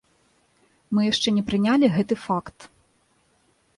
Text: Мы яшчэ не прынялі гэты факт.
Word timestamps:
Мы 0.97 1.01
яшчэ 1.11 1.29
не 1.37 1.43
прынялі 1.49 1.85
гэты 1.99 2.15
факт. 2.25 2.57